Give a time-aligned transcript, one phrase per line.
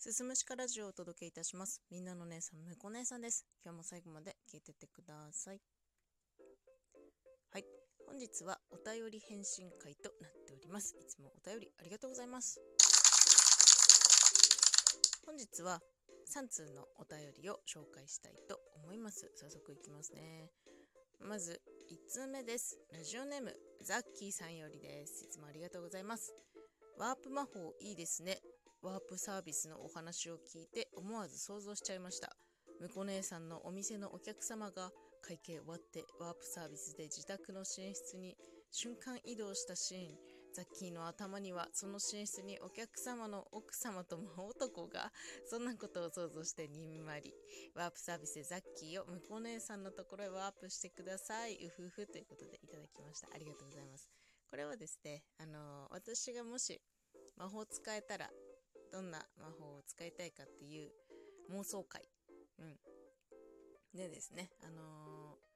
[0.00, 1.82] すすむしかラジオをお届けいたします。
[1.90, 3.44] みんなの姉さん、むこ姉さんです。
[3.64, 5.60] 今日も最後まで聞いてってください。
[7.50, 7.64] はい。
[8.06, 10.94] 本日はお便り返信会となっております。
[11.00, 12.60] いつもお便りありがとうございます。
[15.26, 15.80] 本日は
[16.32, 19.28] 3通のお便りを紹介したいと思います。
[19.34, 20.48] 早速いきますね。
[21.18, 21.60] まず、
[21.90, 22.78] 1通目です。
[22.92, 23.52] ラジオネーム、
[23.82, 25.24] ザッキーさんよりです。
[25.24, 26.32] いつもありがとうございます。
[26.96, 28.38] ワープ魔法いいですね。
[28.82, 32.36] ワープサービスのお話を聞いて思わず想像しちゃいました。
[32.80, 34.90] むこ姉さんのお店のお客様が
[35.20, 38.36] 会計終わってワープサービスで自宅の寝室に
[38.70, 40.16] 瞬間移動したシーン。
[40.54, 45.12] ザッキーの頭にはその寝室にお客様の奥様と真男が
[45.46, 47.34] そんなことを想像してにんまり。
[47.74, 51.54] ワープサービスでザッキーをむこ姉さんのところへワープしてください。
[51.66, 53.28] うふふということでいただきました。
[53.34, 54.08] ありがとうございます。
[54.50, 56.80] これはですね、あの私がもし
[57.36, 58.30] 魔法使えたら
[58.92, 60.90] どんな魔法を使いたいかっていう
[61.52, 62.02] 妄想会。
[62.58, 62.76] うん。
[63.94, 65.48] でですね、あのー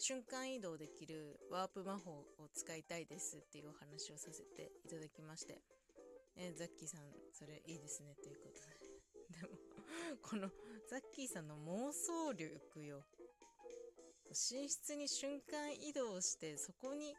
[0.00, 5.58] 瞬間移動できるワープ魔法を使いたいですっていうお話をさせていただきまして、
[6.36, 7.00] えザッキーさん、
[7.34, 8.78] それいいですねということで。
[9.42, 9.58] でも、
[10.22, 10.48] この
[10.88, 13.04] ザッキーさんの妄想力よ。
[14.28, 17.16] 寝室に瞬間移動して、そこに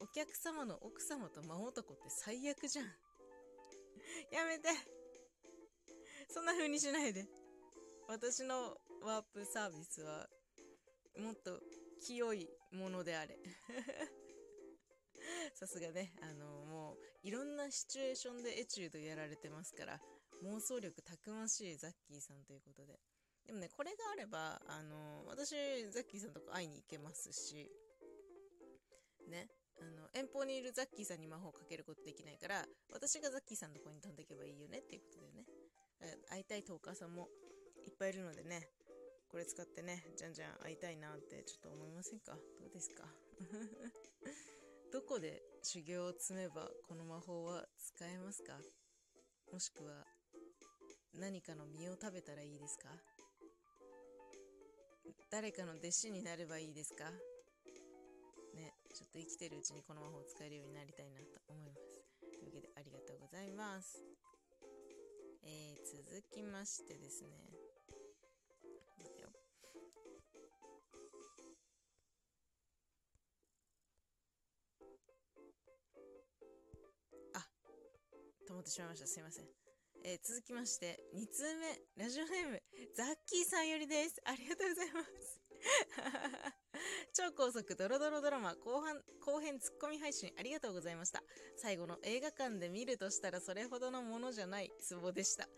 [0.00, 2.86] お客様の奥様と真男って最悪じゃん。
[4.30, 4.68] やめて
[6.32, 7.26] そんな風にしないで。
[8.06, 10.28] 私のワープサービスは、
[11.18, 11.60] もっと
[12.00, 13.38] 清いものであれ。
[15.54, 20.00] さすがね、あの、もう、いろんなシチュエーションでエチュードやられてますから、
[20.42, 22.98] 妄想力たくましいザッキーさんということで。
[23.46, 27.70] でもね、これがあれば、あの、私、ザッキーさんとこ会いに行けますし、
[29.26, 29.48] ね、
[29.80, 35.44] あの、遠方にいるザッキーさんに魔法をかけることできないから、私がザッキーさんのとこに飛んでいけばいいよねっていうことでね。
[36.30, 37.28] 会いたいトーカーさんも
[37.86, 38.68] いっぱいいるのでね、
[39.30, 42.32] これ使ってね、じゃんじゃん会いたいなってちょっと思いませんか？
[42.60, 43.04] どうですか？
[44.92, 48.58] どこで修行を積めばこの魔法は使えますか？
[49.52, 50.06] もしくは
[51.14, 52.88] 何かの実を食べたらいいですか？
[55.30, 57.10] 誰かの弟子になればいいですか？
[58.54, 62.02] ね、ちょっと生きてるうちにこの魔法を使えるようになりたいなと思います。
[62.32, 64.07] というわけでありがとうございます。
[65.48, 67.30] えー、続きましてですね。
[68.98, 69.28] 待てよ
[77.34, 77.46] あ、
[78.46, 79.06] 止まってしまいました。
[79.06, 79.46] すいません。
[80.04, 82.62] えー続きまして、2通目、ラジオネーム、
[82.94, 84.20] ザッキーさんよりです。
[84.24, 86.57] ありがとうございます。
[87.12, 91.22] 超高速ドロドロドラマ後半後編ツッコミ配信ありがとうございました。
[91.56, 95.48] 最後の映画館で見るとしたらそれほどのものじゃないツボでした。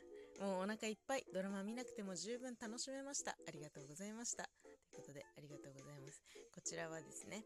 [0.41, 3.37] もうお腹いっぱいドラマ見なくても十分楽しめました。
[3.47, 4.49] ありがとうございました。
[4.63, 6.23] ということでありがとうございます。
[6.55, 7.45] こちらはですね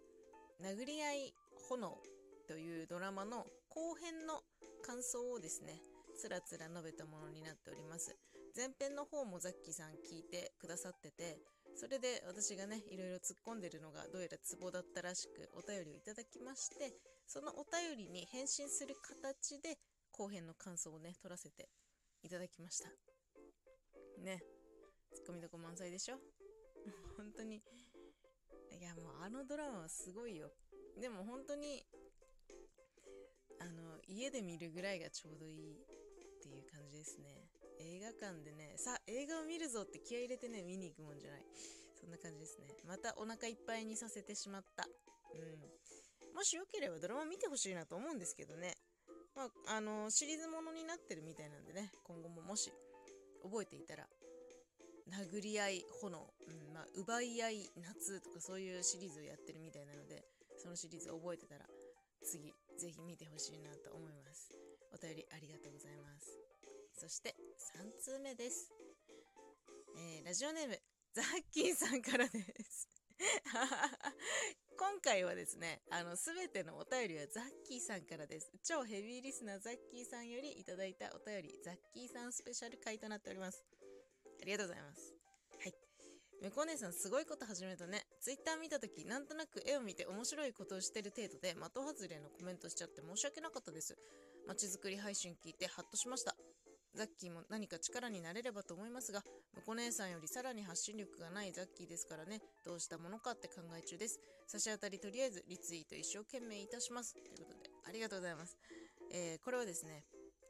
[0.61, 1.35] 殴り合い
[1.69, 1.99] 炎
[2.47, 4.43] というドラマの後編の
[4.83, 5.81] 感想をですね
[6.17, 8.17] つらつら述べたものになっております。
[8.57, 11.39] 前編の方もザッキーさん聞いてくださってて
[11.75, 16.95] それで私がねいろいろ突っ込んでるのがどうやらツボだったらしくお便りをいただきまして
[17.27, 19.77] そのお便りに返信する形で
[20.13, 21.69] 後編の感想をね取らせて
[22.23, 22.89] いただきました。
[24.23, 24.41] ね。
[25.13, 26.19] ツッコミどこ満載でしょ？
[27.19, 27.61] 本当に。
[28.71, 30.53] いやもうあのドラマはすごいよ。
[31.01, 31.85] でも本当に
[33.59, 35.87] あの家で見るぐらいがちょうどいいっ
[36.41, 37.49] ていう感じですね。
[37.81, 41.43] 映画館でねさあ映画を見るぞって気合入れてね見に行くもんじゃない。
[42.01, 42.69] そんな感じですね。
[42.87, 44.85] またお腹いっぱいにさせてしまった。
[45.33, 46.35] うん。
[46.35, 48.75] もしよければドラマ見てほしいなと思うんですけどね。
[49.35, 52.71] まああのシリーズものになってるみたいなんでね今後ももし
[53.43, 54.07] 覚えていたら
[55.11, 60.25] 殴り合い炎、うんまあ、奪い合い夏とかそういうシリーズをやってるみたいなので
[60.57, 61.67] そのシリーズ覚えてたら
[62.23, 64.51] 次ぜひ見てほしいなと思います。
[64.93, 66.44] お便りありがとうございます。
[67.05, 67.35] そして
[67.77, 68.73] 3通目です、
[69.95, 70.81] えーラジオネーム
[71.13, 72.89] ザッキーさんからです
[74.73, 83.63] 今回はですねあの全てのお便りはザッキーさんからです超ヘビーリスナーザッキーさんよりいただいたお便りザッキーさんスペシャル回となっております
[84.41, 85.13] ありがとうございます
[85.61, 85.75] はい
[86.41, 88.05] 向こう姉さんすごいこと始めたね。
[88.21, 93.97] ツイッター見たとき、なんとなく絵を見て面白いことをしてる程度で、的外れのコメントしちゃって申し訳なかったです。
[94.47, 96.37] 街づくり配信聞いてハッとしました。
[96.95, 99.23] ザッキーも何か力になれればと思いますが、
[99.55, 104.21] 向こ姉さんよりさらに発信力がないザッキーですからね、どうしたものかって考え中です。
[104.47, 107.15] 差し当たりとりあえずリツイート一生懸命いたします。
[107.15, 108.57] ということで、ありがとうございます。
[109.13, 110.05] えーこれはですね、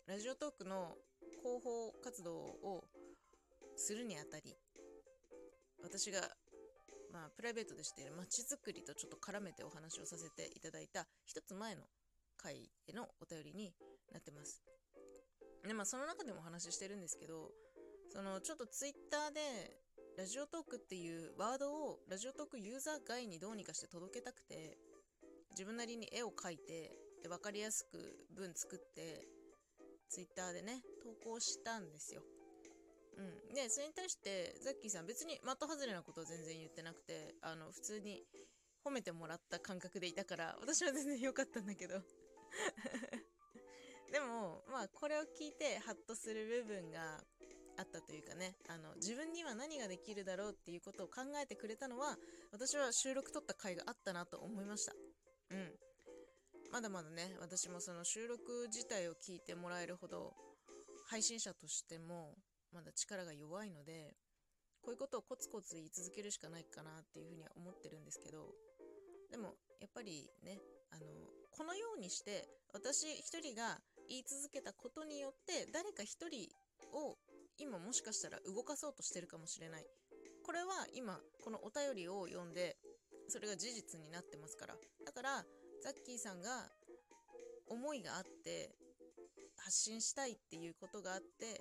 [0.07, 0.95] ラジオトークの
[1.43, 2.85] 広報活動を
[3.77, 4.55] するにあたり
[5.83, 6.21] 私が
[7.13, 11.83] まあプライベートでしている街づくりとちょっと絡めてお話をさせていただいた一つ前の
[12.37, 13.73] 回へのお便りに
[14.13, 14.74] なってます
[15.67, 17.51] でまあその中でもお話ししてるんですけど
[18.11, 19.41] そのちょっとツイッターで
[20.17, 24.79] ラジオトークっていうワードをラジオトークユーザー外にどうにかして届けたくて
[25.51, 27.99] 自分なりに絵を描いてで分かりやすく
[28.37, 29.27] 文作って
[30.11, 32.23] ツイッターでね投稿したんですよ。
[33.17, 38.23] うん、でそれに対してザッキーさん別に的外れなことは全然言ってなくてあの普通に
[38.85, 41.97] 褒めてもらった感覚でいたから私は全然良かったんだけど。
[44.15, 47.19] でもまあこれを聞いてハッとする部分が
[47.77, 48.55] あったというかね。
[48.71, 52.15] あの自分には何ができるだろうっていうことを考えてくれたのは
[52.53, 54.93] 私は収録撮った回があったなと思いました。
[55.51, 55.75] うん。
[56.71, 60.35] まだまだね私もその収録自体を聞いてもらえるほど
[61.11, 62.35] 配信者としても
[62.73, 64.15] まだ力が弱いので
[64.83, 68.55] こういうことをコツコツ言い続けるしかないかなっていうふうには思ってるんですけど
[69.31, 70.59] でもやっぱりね
[70.91, 71.07] あの
[71.51, 73.79] このようにして私一人が
[74.09, 76.49] 言い続けたことによって誰か一人
[76.93, 77.17] を
[77.59, 79.87] 今もしかしたら動かそうとしてるかもしれない。
[80.45, 82.77] これは今このお便りを読んで
[83.29, 84.75] それが事実になってますから。
[85.05, 85.45] だから
[85.83, 86.69] ザッキーさんが
[87.69, 88.71] 思いがあって
[89.57, 91.61] 発信したいっていうことがあって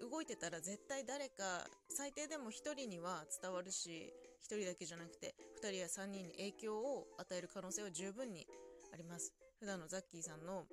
[0.00, 4.12] 動いてたら絶対誰か最低でも1人には伝わるし
[4.42, 8.46] 1人だけじゃなくて2人や3人に影響を与える可能性は十分に
[8.92, 9.32] あります。
[9.58, 10.66] 普段のザッキーさんの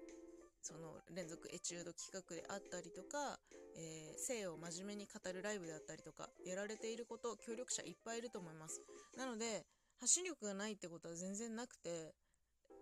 [0.62, 3.40] その連続エチュード企画であったりとか、
[3.76, 8.82] えー、性を真面目に語るライブであったりとかやられていること協力者いっぱいいると思います。
[9.18, 9.66] なので
[10.00, 12.14] 発信力がないってことは全然なくて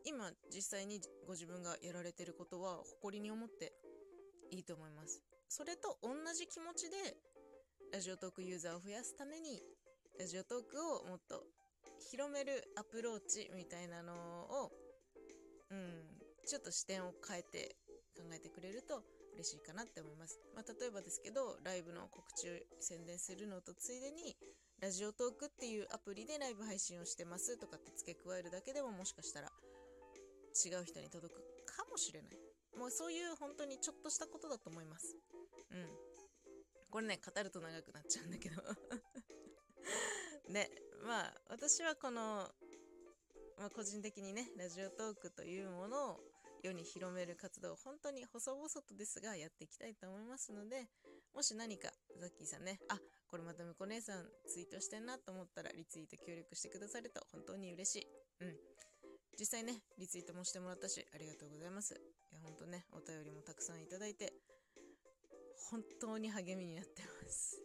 [0.05, 3.73] 今実際にご自分がやられてることは誇りに思って
[4.51, 5.21] いいと思います。
[5.47, 6.95] それと同じ気持ちで
[7.91, 9.61] ラジオトークユーザーを増やすために
[10.19, 11.43] ラジオトークをもっと
[12.11, 14.71] 広めるアプローチみたいなのを
[16.49, 17.75] ちょっと視点を変えて
[18.17, 19.03] 考えてくれると
[19.35, 20.41] 嬉しいかなって思います。
[20.55, 24.35] まあ、例えばですけど、ライブの告知を宣伝するのとついでに、
[24.81, 29.51] ラジオトークっていうアプリでライブ配信をしてますとかって付け加えるだけでももしかしたら
[30.57, 31.37] 違う人に届く
[31.69, 32.31] かもしれない。
[32.77, 35.15] もうそういう本当にちょっとしたことだと思います。
[35.69, 35.85] うん。
[36.89, 38.63] これね、語ると長くなっちゃうんだけど
[40.49, 40.71] で、
[41.05, 42.49] まあ、私はこの、
[43.57, 46.28] まあ、個人的にね、ラジオトークというものを
[46.61, 50.87] 世に広める活動を本当に細々とですがやっていきたいと思いますので、
[51.33, 51.89] もし何か
[52.19, 52.97] ザッキーさんね、あ、
[53.27, 58.07] これまたむこ姉さんツイートしてんなと思ったらリツイート協力してくださると本当に嬉しい。
[58.41, 58.55] うん。
[59.39, 61.93] 実際ね、リツイートもしてもらったし、ありがとうございます。
[61.93, 64.33] いや、ほんとね、お便りもたくさんいただいて、
[65.71, 67.61] 本当に励みになってます。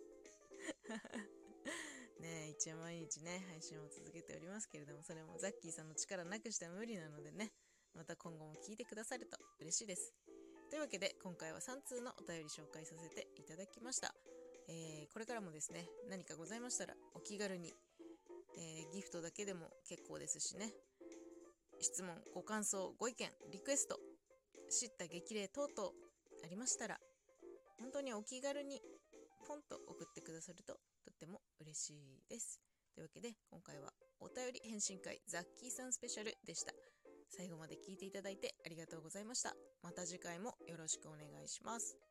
[2.20, 7.52] ね一応毎日ね、配信を続けておりますけれども、それもザッキーさんの力なくしては無理なのでね、
[7.94, 10.12] また今後も聞いてくださると嬉しいです。
[10.70, 14.14] というわけで今回は3通のお便り紹介させていただきました。
[14.68, 17.72] えー、これからもですね、何かございましたらお気軽に、
[18.56, 20.72] えー、ギフトだけでも結構ですしね、
[21.80, 23.98] 質問、ご感想、ご意見、リクエスト、
[24.70, 25.90] 知った激励等々
[26.44, 26.98] ありましたら、
[27.78, 28.80] 本当にお気軽に
[29.46, 32.60] ポンと送ってくださるととっても嬉しいです。
[32.94, 36.72] というわけで今回はお便り返信会ザッキーさんスペシャルでした。
[37.28, 39.54] 最後まで聞いていただいてありがとうございました。
[39.82, 42.03] また次回もよろしくお願いします。